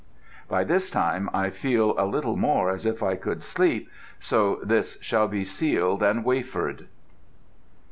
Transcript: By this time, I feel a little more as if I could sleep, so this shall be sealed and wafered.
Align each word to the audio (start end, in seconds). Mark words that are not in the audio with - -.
By 0.49 0.63
this 0.63 0.89
time, 0.89 1.29
I 1.31 1.51
feel 1.51 1.93
a 1.95 2.07
little 2.07 2.35
more 2.35 2.71
as 2.71 2.87
if 2.87 3.03
I 3.03 3.15
could 3.15 3.43
sleep, 3.43 3.87
so 4.19 4.59
this 4.63 4.97
shall 4.99 5.27
be 5.27 5.43
sealed 5.43 6.01
and 6.01 6.25
wafered. 6.25 6.87